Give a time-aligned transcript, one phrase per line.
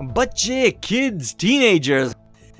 [0.00, 2.14] बच्चे kids teenagers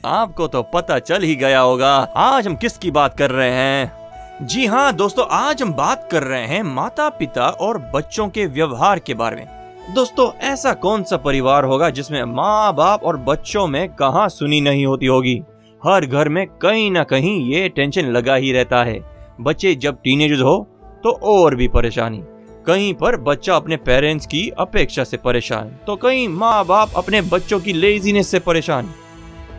[0.05, 4.47] आपको तो पता चल ही गया होगा, आज हम किसकी बात कर रहे हैं?
[4.47, 8.98] जी हाँ दोस्तों, आज हम बात कर रहे हैं माता पिता और बच्चों के व्यवहार
[8.98, 13.89] के बारे में। दोस्तों, ऐसा कौन सा परिवार होगा जिसमें माँ बाप और बच्चों में
[13.93, 15.41] कहा सुनी नहीं होती होगी?
[15.83, 19.01] हर घर में कहीं ना कहीं ये टेंशन लगा ही रहता है।
[19.41, 20.59] बच्चे जब टीनेजर्स हो
[21.05, 22.23] तो और भी परेशानी।
[22.70, 27.59] कहीं पर बच्चा अपने पेरेंट्स की अपेक्षा से परेशान तो कहीं माँ बाप अपने बच्चों
[27.61, 28.92] की लेजीनेस से परेशान।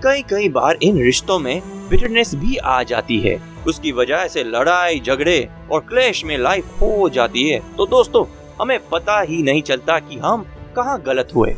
[0.03, 3.35] कई कई बार इन रिश्तों में बिटरनेस भी आ जाती है।
[3.67, 8.25] उसकी वजह से लड़ाई, झगड़े और क्लेश में लाइफ हो जाती है। तो दोस्तों,
[8.61, 11.55] हमें पता ही नहीं चलता कि हम कहाँ गलत हुए।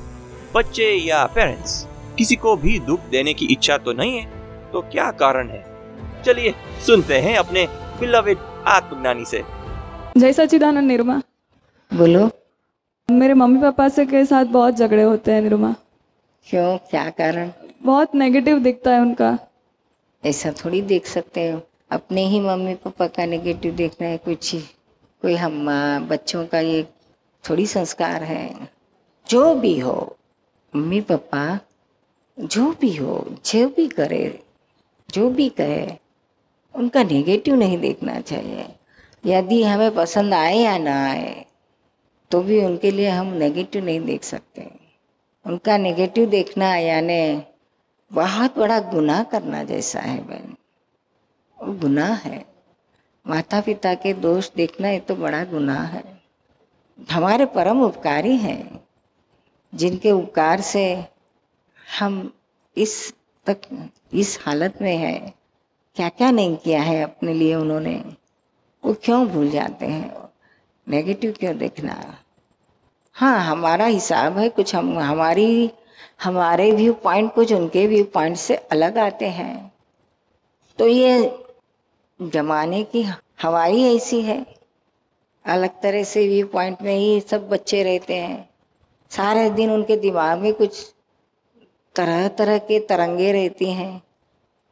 [0.55, 1.75] बच्चे या पेरेंट्स
[2.17, 4.25] किसी को भी दुख देने की इच्छा तो नहीं है
[4.71, 5.63] तो क्या कारण है?
[6.25, 6.53] चलिए
[6.85, 7.67] सुनते हैं अपने
[8.67, 9.43] आत्मज्ञानी से।
[10.17, 11.21] जय सचिदानंद निरुमा।
[11.93, 12.29] बोलो।
[13.11, 15.75] मेरे मम्मी पापा से के साथ बहुत झगड़े होते हैं निरुमा।
[16.49, 16.77] क्यों?
[16.77, 17.51] क्या कारण?
[17.81, 19.39] बहुत नेगेटिव दिखता है उनका।
[20.25, 24.59] ऐसा थोड़ी देख सकते हो। अपने ही मम्मी पापा का नेगेटिव देखना है कुछ ही।
[25.21, 25.67] कोई हम
[26.07, 26.87] बच्चों का ये
[27.49, 28.69] थोड़ी संस्कार है।
[29.29, 30.17] जो भी हो
[30.75, 31.59] मम्मी पापा
[32.39, 34.43] जो भी हो जो भी करे
[35.09, 35.87] जो भी कहे
[36.75, 38.67] उनका नेगेटिव नहीं देखना चाहिए।
[39.25, 41.45] यदि हमें पसंद आए या ना आए
[42.33, 44.71] तो भी उनके लिए हम नेगेटिव नहीं देख सकते
[45.45, 47.43] उनका नेगेटिव देखना यानी
[48.13, 50.55] बहुत बड़ा गुनाह करना जैसा है बहन।
[51.63, 52.45] वो गुनाह है।
[53.27, 56.21] माता पिता के दोष देखना ये तो बड़ा गुनाह है।
[57.11, 58.85] हमारे परम उपकारी हैं,
[59.75, 61.05] जिनके उपकार से
[61.99, 62.33] हम
[62.77, 63.13] इस
[63.45, 65.33] तक, इस हालत में है।
[65.95, 68.15] क्या क्या नहीं किया है अपने लिए उन्होंने?
[68.85, 70.15] वो क्यों भूल जाते हैं?
[70.89, 72.19] नेगेटिव क्यों देखना?
[73.13, 75.71] हाँ हमारा हिसाब है, कुछ हम, हमारी,
[76.23, 79.73] हमारे व्यू पॉइंट कुछ उनके व्यू पॉइंट से अलग आते हैं।
[80.79, 81.43] तो ये
[82.21, 83.01] जमाने की
[83.41, 84.45] हमारी ऐसी है।
[85.45, 88.49] अलग तरह से व्यू पॉइंट में ही सब बच्चे रहते हैं।
[89.09, 90.93] सारे दिन उनके दिमाग में कुछ
[91.95, 94.03] तरह तरह के तरंगे रहती हैं,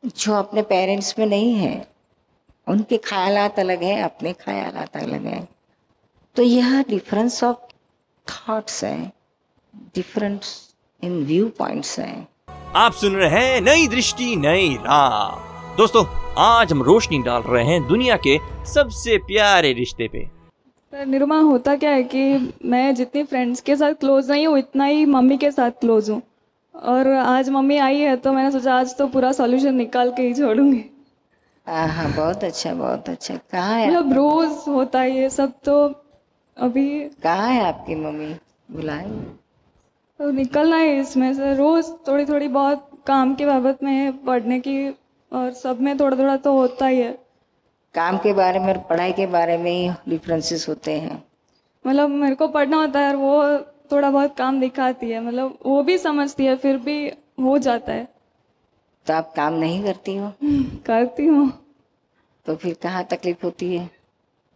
[0.06, 1.88] जो अपने पेरेंट्स में नहीं है।
[2.68, 5.48] उनके ख्यालात अलग हैं, अपने ख्यालात अलग हैं।
[6.36, 7.71] तो यह डिफरेंस ऑफ़
[8.32, 9.12] थॉट्स है
[9.96, 10.58] डिफरेंस
[11.04, 12.28] इन व्यू पॉइंट्स हैं।
[12.76, 16.06] आप सुन रहे हैं नई दृष्टि नई राह। दोस्तों
[16.40, 18.38] आज हम रोशनी डाल रहे हैं दुनिया के
[18.74, 20.20] सबसे प्यारे रिश्ते पे।
[20.94, 24.86] पर निरुमा होता क्या है कि मैं जितनी फ्रेंड्स के साथ क्लोज नहीं हूँ इतना
[24.86, 26.22] ही मम्मी के साथ क्लोज हूँ।
[26.76, 30.34] और आज मम्मी आई है तो मैंने सोचा आज तो पूरा सॉल्यूशन निकाल के ही
[30.34, 30.84] छोड़ूँगी।
[31.68, 33.88] हाँ बहुत अच्छा बहुत अच्छा। कहाँ है?
[33.88, 35.88] मतलब रोज होता है ये सब तो
[36.58, 38.36] अभी कहाँ है आपकी मम्मी?
[38.72, 39.10] बुलाए
[40.20, 44.90] तो निकलना है इसमें से। रोज थोड़ी थोड़ी बहुत काम के बाबत में पढ़ने की
[45.32, 47.12] और सब में थोड़ा थोड़ा तो होता ही है।
[47.96, 51.24] काम के बारे में और पढ़ाई के बारे में ही डिफरेंसेस होते हैं।
[51.88, 53.58] मतलब मेरे को पढ़ना होता है और वो
[53.92, 58.08] थोड़ा बहुत काम दिखाती है। मतलब वो भी समझती है फिर भी हो जाता है।
[59.08, 60.32] तो आप काम नहीं करती हो?
[60.86, 61.52] करती हूँ।
[62.46, 64.01] तो फिर कहाँ तकलीफ़ होती है?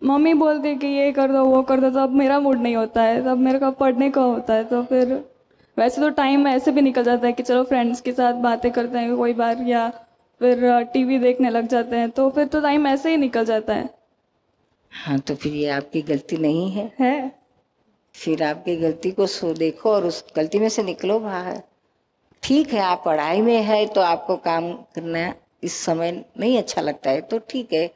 [0.01, 2.75] मम्मी बोलती है कि ये कर दो वो कर दो तो अब मेरा मूड नहीं
[2.75, 5.13] होता है तब मेरे को पढ़ने का होता है तो फिर
[5.78, 8.97] वैसे तो टाइम ऐसे भी निकल जाता है कि चलो फ्रेंड्स के साथ बातें करते
[8.97, 9.88] हैं कोई बार या
[10.41, 13.89] फिर टीवी देखने लग जाते हैं तो फिर तो टाइम ऐसे ही निकल जाता है।
[14.91, 17.31] हाँ तो फिर ये आपकी गलती नहीं है। है।
[18.16, 21.61] फिर आपकी गलती को सो देखो और उस गलती में से निकलो बाहर।
[22.44, 25.34] ठीक है आप पढ़ाई में है तो आपको काम करना
[25.64, 27.90] इस समय नहीं अच्छा लगता है तो ठीक है।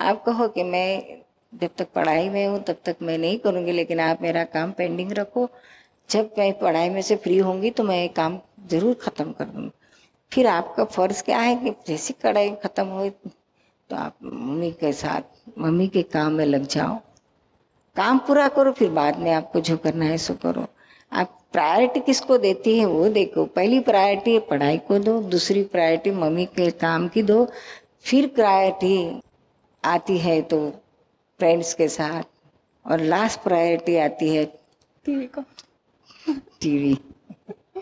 [0.00, 1.20] आप कहो कि मैं
[1.52, 5.12] जब तक पढ़ाई में हूँ, तब तक मैं नहीं करूँगी, लेकिन आप मेरा काम पेंडिंग
[5.12, 5.48] रखो।
[6.10, 8.38] जब मैं पढ़ाई में से फ्री होंगी तो मैं ये काम
[8.70, 9.70] ज़रूर खत्म कर दूँगी।
[10.32, 15.22] फिर आपका फ़र्ज़ क्या है कि जैसी कढ़ाई खत्म हो तो आप मम्मी के साथ,
[15.58, 16.96] मम्मी के काम में लग जाओ।
[17.96, 20.66] काम पूरा करो, फिर बाद में आपको जो करना है सो करो।
[21.12, 26.44] आप प्रायोरिटी किसको देती है, वो देखो। पहली प्रायोरिटी पढ़ाई को दो, दूसरी प्रायोरिटी मम्मी
[26.48, 27.46] के काम की दो।
[28.02, 29.20] फिर प्रायोरिटी
[29.84, 30.60] आती है तो
[31.40, 32.22] फ्रेंड्स के साथ।
[32.86, 34.44] और लास्ट प्रायोरिटी आती है
[35.04, 35.40] टीवी को।
[36.60, 36.94] टीवी।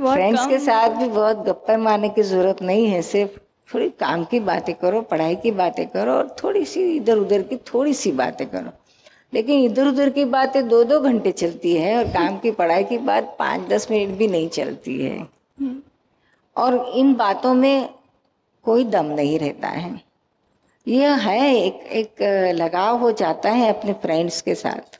[0.00, 3.38] फ्रेंड्स के साथ भी बहुत गप्पे मारने की ज़रूरत नहीं है सिर्फ़
[3.74, 7.56] थोड़ी काम की बातें करो पढ़ाई की बातें करो और थोड़ी सी इधर उधर की
[7.56, 8.70] थोड़ी सी बातें करो।
[9.34, 12.98] लेकिन इधर उधर की बातें दो दो घंटे चलती है और काम की पढ़ाई की
[12.98, 15.82] बात पाँच दस मिनट भी नहीं चलती है। हम्म,
[16.56, 17.94] और इन बातों में
[18.62, 20.07] कोई दम नहीं रहता है।
[20.88, 24.98] यह है, एक एक लगाव हो जाता है अपने फ्रेंड्स के साथ।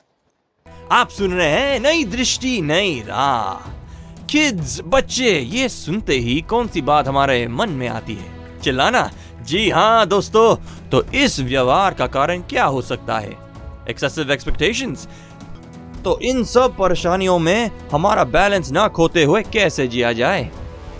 [0.93, 3.71] आप सुन रहे हैं नई दृष्टि, नई राह।
[4.27, 8.61] किड्स बच्चे, ये सुनते ही कौन सी बात हमारे मन में आती है?
[8.61, 9.11] चिल्लाना?
[9.43, 10.57] जी हाँ दोस्तों
[10.91, 13.37] तो इस व्यवहार का कारण क्या हो सकता है?
[13.91, 15.09] एक्सेसिव एक्सपेक्टेशंस
[16.05, 20.51] तो इन सब परेशानियों में हमारा बैलेंस ना खोते हुए कैसे जिया जाए?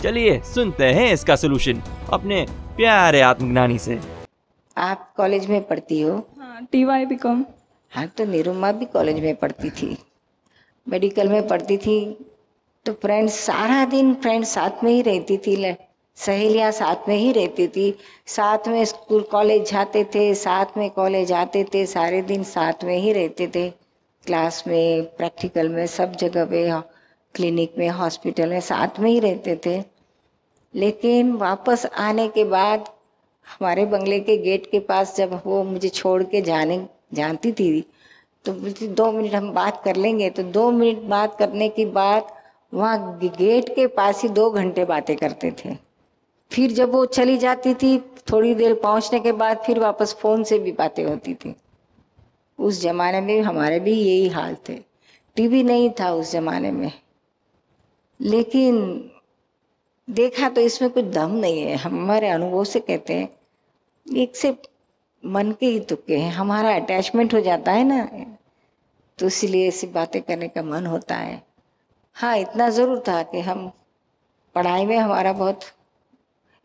[0.03, 1.81] चलिए, सुनते हैं इसका सोल्यूशन
[2.13, 2.45] अपने
[2.77, 3.99] प्यारे आत्मज्ञानी से।
[4.79, 6.15] आप कॉलेज में पढ़ती हो?
[6.39, 7.45] हाँ टी वाई बी कॉम
[7.91, 9.97] हाँ तो निरुमा भी कॉलेज में पढ़ती थी।
[10.87, 11.99] मेडिकल में पढ़ती थी।
[12.85, 15.75] तो फ्रेंड्स सारा दिन फ्रेंड्स साथ में ही रहती थी
[16.17, 17.91] सहेलियाँ साथ में ही रहती थी।
[18.27, 22.97] साथ में स्कूल कॉलेज जाते थे साथ में कॉलेज आते थे सारे दिन साथ में
[22.97, 23.69] ही रहते थे।
[24.25, 26.69] क्लास में प्रैक्टिकल में सब जगह पे
[27.35, 29.83] क्लिनिक में हॉस्पिटल में साथ में ही रहते थे।
[30.73, 32.89] लेकिन वापस आने के बाद
[33.49, 37.81] हमारे बंगले के गेट के पास जब वो मुझे छोड़ के जाने, जानती थी
[38.45, 38.53] तो
[38.87, 42.31] दो मिनट हम बात कर लेंगे तो दो मिनट बात करने के बाद
[42.73, 45.75] वहाँ गेट के पास ही दो घंटे बातें करते थे।
[46.51, 47.97] फिर जब वो चली जाती थी,
[48.31, 51.55] थोड़ी देर पहुँचने के बाद फिर वापस फ़ोन से भी बातें होती थी।
[52.59, 54.73] उस जमाने में हमारे भी यही हाल थे।
[55.37, 56.91] टीवी नहीं था उस जमाने में।
[58.19, 58.79] लेकिन
[60.07, 63.29] देखा तो इसमें कुछ दम नहीं है। हमारे अनुभव से कहते हैं
[64.05, 64.57] एक से
[65.23, 68.25] मन के ही तुक्के हैं। हमारा अटैचमेंट हो जाता है ना।
[69.19, 71.41] तो इसीलिए ऐसी बातें करने का मन होता है।
[72.13, 73.71] हाँ इतना ज़रूर था कि हम
[74.55, 75.59] पढ़ाई में हमारा बहुत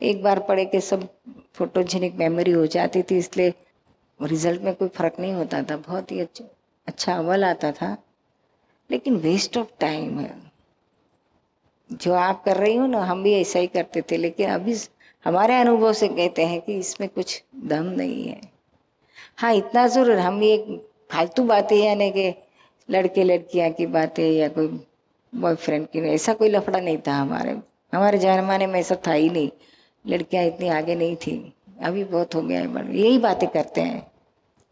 [0.01, 1.09] एक बार पढ़े के सब
[1.55, 3.55] फोटोजेनिक मेमोरी हो जाती थी, इसलिए
[4.23, 6.45] रिज़ल्ट में कोई फ़र्क नहीं होता था। बहुत ही अच्छा
[6.87, 7.97] अच्छा अव्वल आता था।
[8.91, 10.35] लेकिन वेस्ट ऑफ़ टाइम है।
[11.91, 14.75] जो आप कर रही हो ना, हम भी ऐसा ही करते थे। लेकिन अभी
[15.25, 18.41] हमारे अनुभव से कहते हैं कि इसमें कुछ दम नहीं है।
[19.39, 20.67] हाँ इतना ज़रूर हम एक
[21.13, 22.33] फालतू बातें यानी कि
[22.89, 24.67] लड़के लड़कियाँ की बातें या कोई
[25.33, 27.57] बॉयफ्रेंड की ऐसा कोई लफड़ा नहीं था हमारे।
[27.93, 29.51] हमारे जमाने में ऐसा था ही नहीं।
[30.05, 34.01] लड़कियाँ इतनी आगे नहीं थी। अभी बहुत हो गया है यही बातें करते हैं।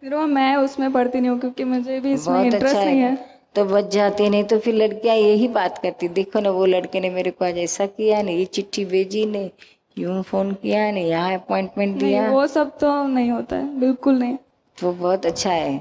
[0.02, 3.00] फिर वो मैं उसमें पढ़ती नहीं हूँ क्योंकि मुझे भी इसमें बहुत इंटरेस्ट अच्छा नहीं
[3.00, 3.16] है।
[3.54, 7.10] तो बच जाते नहीं तो फिर लड़कियाँ यही बात करती देखो ना वो लड़के ने
[7.10, 9.50] मेरे को आज ऐसा किया नहीं ये चिट्ठी भेजी ने
[9.96, 14.18] यूँ फ़ोन किया ने यहाँ अपॉइंटमेंट नहीं दिया। वो सब तो नहीं होता है बिल्कुल
[14.18, 14.36] नहीं।
[14.78, 15.78] तो बहुत अच्छा है।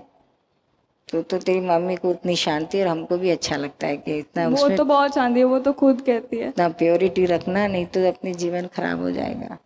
[1.09, 4.47] तो तो तेरी मम्मी को उतनी शांति और हमको भी अच्छा लगता है कि इतना
[4.49, 8.07] वो तो बहुत चाहती है वो तो खुद कहती है। इतना प्योरिटी रखना नहीं तो
[8.07, 9.57] अपनी जीवन खराब हो जाएगा।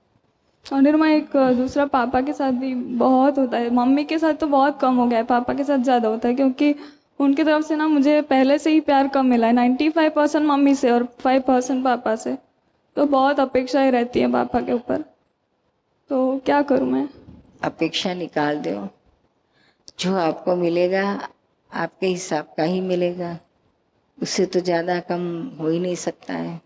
[0.65, 4.47] और निर्मा एक दूसरा पापा के साथ भी बहुत होता है। मम्मी के साथ तो
[4.47, 6.73] बहुत कम हो गया है पापा के साथ ज़्यादा होता है क्योंकि
[7.19, 10.45] उनकी तरफ़ से ना मुझे पहले से ही प्यार कम मिला है। नाइन्टी फाइव परसेंट
[10.45, 12.37] मम्मी से और फाइव परसेंट पापा से।
[12.95, 15.01] तो बहुत अपेक्षाएँ रहती है पापा के ऊपर।
[16.09, 17.09] तो क्या करूँ मैं?
[17.63, 18.89] अपेक्षा निकाल दो।
[19.99, 21.29] जो आपको मिलेगा,
[21.73, 23.39] आपके हिसाब का ही मिलेगा।
[24.21, 26.61] उससे तो ज़्यादा कम हो ही नहीं सकता है।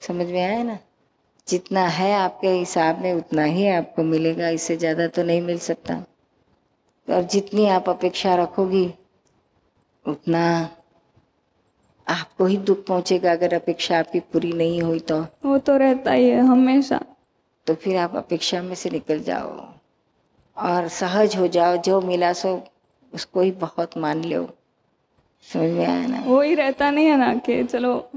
[0.00, 0.78] समझ में आया ना?
[1.48, 6.04] जितना है आपके हिसाब में, उतना ही आपको मिलेगा। इससे ज़्यादा तो नहीं मिल सकता।
[7.08, 8.94] और जितनी आप अपेक्षा रखोगी,
[10.06, 10.70] उतना
[12.06, 16.28] आपको ही दुख पहुंचेगा अगर अपेक्षा आपकी पूरी नहीं हुई तो। वो तो रहता ही
[16.28, 17.00] है हमेशा।
[17.66, 19.50] तो फिर आप अपेक्षा में से निकल जाओ
[20.56, 22.62] और सहज हो जाओ जो मिला सो
[23.12, 24.44] उसको ही बहुत मान लो।
[25.48, 26.22] समझ में आया ना?
[26.26, 28.10] वो ही रहता नहीं है ना कि चलो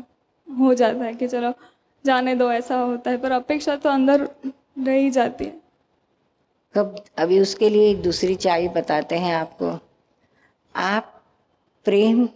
[0.47, 1.53] हो जाता है कि चलो
[2.05, 4.29] जाने दो ऐसा होता है पर अपेक्षा तो अंदर
[4.79, 5.61] रह ही जाती है।
[6.75, 9.79] कब अभी उसके लिए एक दूसरी चाबी बताते हैं आपको।
[10.75, 11.21] आप
[11.85, 12.29] प्रेम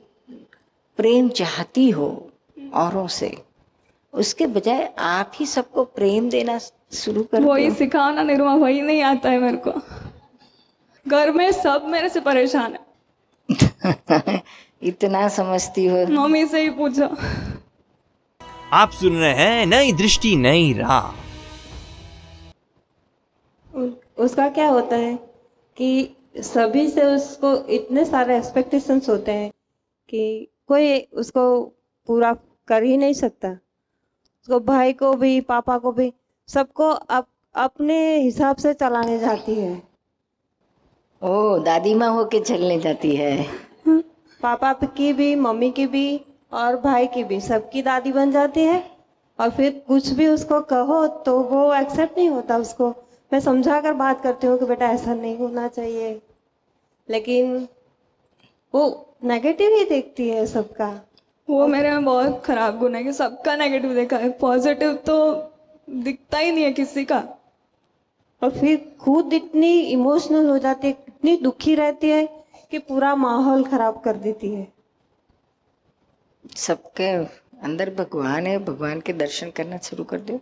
[1.02, 2.32] प्रेम चाहती हो
[2.74, 3.44] औरों से
[4.14, 6.60] उसके बजाय आप ही सबको प्रेम देना
[6.94, 9.72] शुरू कर वही सिखाना सिखाओ ना निरुमा वही नहीं आता है मेरे को।
[11.08, 12.92] घर में सब मेरे से परेशान है।
[14.84, 17.18] इतना समझती हो। मम्मी से ही पूछो।
[18.74, 21.22] आप सुन रहे हैं नई दृष्टि नई राह।
[24.18, 25.20] उसका क्या होता है
[25.78, 29.52] कि सभी से उसको इतने सारे एक्सपेक्टेशंस होते हैं
[30.10, 31.44] कि कोई उसको
[32.08, 32.34] पूरा
[32.68, 36.14] कर ही नहीं सकता। उसको भाई को भी पापा को भी
[36.50, 39.82] सबको अप, अपने हिसाब से चलाने जाती है।
[41.22, 43.32] ओ दादी माँ होके चलने जाती है।
[44.42, 46.22] पापा की भी मम्मी की भी
[46.54, 48.80] और भाई की भी सबकी दादी बन जाती है।
[49.40, 52.90] और फिर कुछ भी उसको कहो तो वो एक्सेप्ट नहीं होता उसको।
[53.34, 56.22] मैं समझा कर बात करती हूँ कि बेटा ऐसा नहीं होना चाहिए।
[57.10, 57.68] लेकिन
[58.74, 58.90] वो
[59.22, 60.90] नेगेटिव ही देखती है सबका।
[61.48, 65.18] वो मेरे में बहुत खराब गुण है कि सबका नेगेटिव देखा है। पॉजिटिव तो
[65.90, 67.20] दिखता ही नहीं है किसी का।
[68.42, 72.26] और फिर खुद इतनी इमोशनल हो जाती है इतनी दुखी रहती है
[72.72, 74.68] कि पूरा माहौल खराब कर देती है।
[76.56, 77.10] सबके
[77.64, 80.40] अंदर भगवान है भगवान के दर्शन करना शुरू कर दो।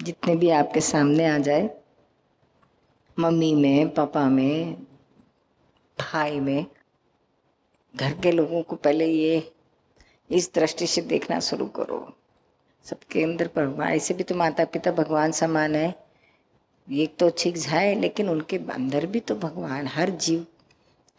[0.00, 1.68] जितने भी आपके सामने आ जाए
[3.16, 4.74] मम्मी में पापा में
[5.98, 6.66] भाई में
[8.00, 9.52] घर के लोगों को पहले ये,
[10.30, 12.16] इस दृष्टि से देखना शुरू करो।
[12.84, 15.94] सबके अंदर भगवान, ऐसे भी तो माता पिता भगवान समान है।
[16.92, 20.46] एक तो ठीक है, लेकिन उनके अंदर भी तो भगवान, हर जीव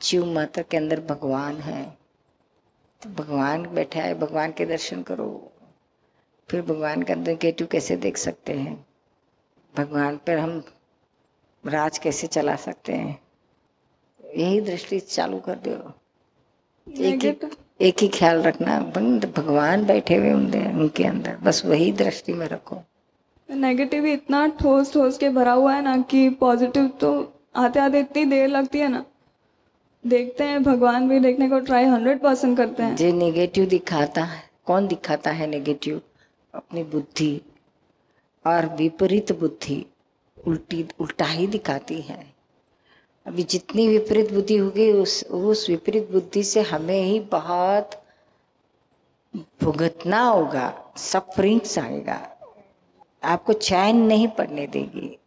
[0.01, 1.98] जीव माता के अंदर भगवान है।
[3.01, 5.51] तो भगवान बैठा है, भगवान के दर्शन करो।
[6.50, 8.86] फिर भगवान का नेगेटिव कैसे देख सकते हैं?
[9.77, 10.63] भगवान पर हम
[11.65, 13.21] राज कैसे चला सकते हैं?
[14.36, 15.93] यही दृष्टि चालू कर दो।
[16.89, 17.34] एक ही
[17.81, 22.48] एक ही ख्याल रखना बंद भगवान बैठे हुए होंगे उनके अंदर। बस वही दृष्टि में
[22.48, 22.81] रखो।
[23.50, 27.12] नेगेटिव इतना ठोस ठोस के भरा हुआ है ना कि पॉजिटिव तो
[27.55, 29.03] आते आते इतनी देर लगती है ना।
[30.03, 34.43] देखते हैं भगवान भी देखने को ट्राई हंड्रेड परसेंट करते हैं। जो नेगेटिव दिखाता है
[34.65, 36.01] कौन दिखाता है नेगेटिव
[36.53, 37.41] अपनी बुद्धि।
[38.46, 39.86] और विपरीत बुद्धि
[40.38, 42.19] उल्टी उल्टा ही दिखाती है।
[43.29, 48.03] अभी जितनी विपरीत बुद्धि होगी, उस उस विपरीत बुद्धि से हमें ही बहुत
[49.36, 52.38] भुगतना होगा सफरिंग्स आएगा।
[53.24, 55.19] आपको चैन नहीं पड़ने देगी।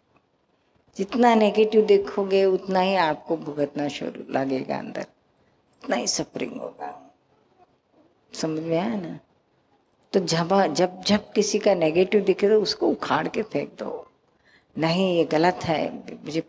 [0.97, 5.07] जितना नेगेटिव देखोगे, उतना ही आपको भुगतना शुरू लगेगा अंदर।
[5.83, 7.15] उतना ही सफरिंग होगा।
[8.35, 9.19] समझ में आया ना?
[10.13, 14.11] तो जब जब जब किसी का नेगेटिव दिखे तो उसको उखाड़ के फेंक दो।
[14.79, 15.95] नहीं, ये गलत है।
[16.25, 16.43] मुझे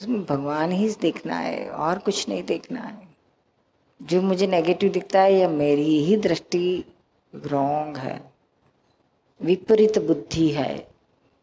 [0.00, 3.08] उसमें भगवान ही देखना है, और कुछ नहीं देखना है।
[4.02, 6.84] जो मुझे नेगेटिव दिखता है, या मेरी ही दृष्टि
[7.34, 8.32] रॉन्ग है,
[9.42, 10.88] विपरीत बुद्धि है,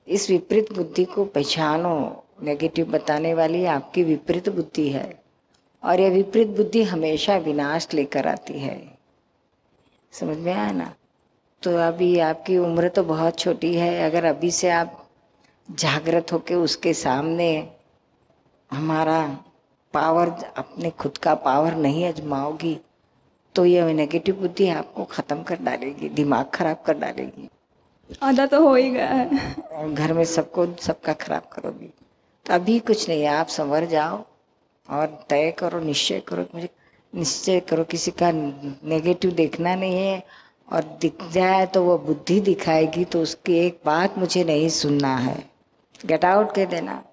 [0.08, 5.24] इस विपरीत बुद्धि को पहचानो। नेगेटिव बताने वाली आपकी विपरीत बुद्धि है,
[5.84, 8.98] और यह विपरीत बुद्धि हमेशा विनाश लेकर आती है।
[10.12, 10.96] समझ में आया ना?
[11.63, 15.10] तो अभी आपकी उम्र तो बहुत छोटी है, अगर अभी से आप
[15.72, 17.72] जागृत होके उसके सामने
[18.72, 19.20] हमारा
[19.94, 22.80] पावर अपने खुद का पावर नहीं आजमाओगी
[23.56, 27.50] तो यह नेगेटिव बुद्धि आपको खत्म कर डालेगी दिमाग खराब कर डालेगी।
[28.24, 31.90] आधा तो हो ही गया है। और घर में सबको सबका खराब करोगी।
[32.46, 34.24] तो अभी कुछ नहीं है आप संवर जाओ
[34.90, 36.70] और तय करो निश्चय करो मुझे
[37.13, 40.24] निश्चय करो किसी का नेगेटिव देखना नहीं है
[40.72, 45.38] और दिख जाए तो वो बुद्धि दिखाएगी तो उसकी एक बात मुझे नहीं सुनना है।
[46.06, 47.04] गेट आउट कह देना।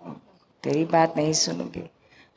[0.65, 1.81] तेरी बात नहीं सुनूँगी।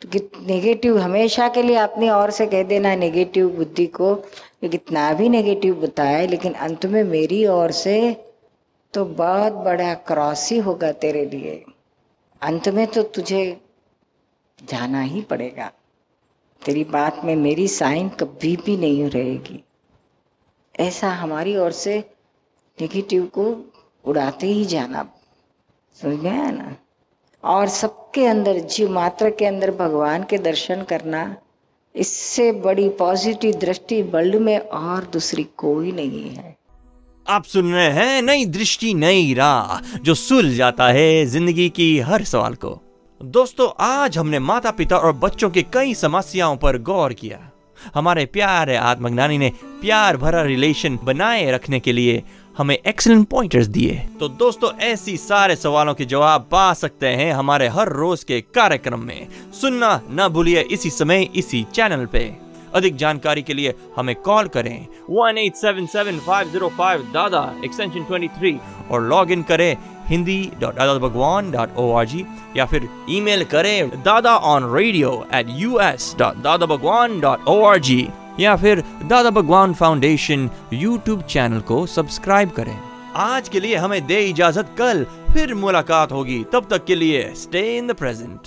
[0.01, 4.13] तो नेगेटिव हमेशा के लिए अपनी और से कह देना नेगेटिव बुद्धि को।
[4.61, 7.97] कितना भी नेगेटिव बताए लेकिन अंत में मेरी ओर से
[8.93, 11.63] तो बहुत बड़ा क्रॉस ही होगा तेरे लिए।
[12.41, 13.45] अंत में तो तुझे
[14.59, 15.71] जाना ही पड़ेगा।
[16.61, 19.63] तेरी बात में मेरी साइन कभी भी नहीं रहेगी।
[20.79, 21.97] ऐसा हमारी ओर से
[22.77, 23.45] नेगेटिव को
[24.05, 25.09] उड़ाते ही जाना।
[25.95, 26.75] समझ गया ना?
[27.43, 31.35] और सबके अंदर, जीव मात्र के अंदर भगवान के दर्शन करना,
[31.95, 36.55] इससे बड़ी पॉजिटिव दृष्टि वर्ल्ड में और दूसरी कोई नहीं है।
[37.25, 42.23] आप सुन रहे हैं नई दृष्टि, नई राह, जो सुल जाता है ज़िंदगी की हर
[42.23, 42.79] सवाल को।
[43.21, 47.39] दोस्तों, आज हमने माता पिता और बच्चों की कई समस्याओं पर गौर किया।
[47.95, 52.23] हमारे प्यारे आत्मज्ञानी ने प्यार भरा रिलेशन बनाए रखने के लिए
[52.61, 57.67] हमें एक्सलेंट पॉइंटर्स दिए। तो दोस्तों, ऐसी सारे सवालों के जवाब पा सकते हैं हमारे
[57.67, 59.27] हर रोज के कार्यक्रम में।
[59.61, 62.21] सुनना न भूलिए इसी समय, इसी चैनल पे।
[62.75, 67.41] अधिक जानकारी के लिए हमें कॉल करें। One eight seven seven five zero five Dada
[67.65, 68.57] extension twenty three
[68.91, 69.75] और लॉग इन करें
[70.07, 72.25] Hindi dot Dada Bhagwan dot O R G
[72.57, 77.61] या फिर ईमेल करें Dada on radio at U S dot Dada Bhagwan dot O
[77.65, 78.01] R G
[78.39, 82.79] या फिर Dada Bhagwan foundation YouTube channel को subscribe करें।
[83.15, 87.77] आज के लिए हमें दे इजाज़त, कल फिर मुलाकात होगी। तब तक के लिए स्टे
[87.77, 88.39] इन द प्रेजेंट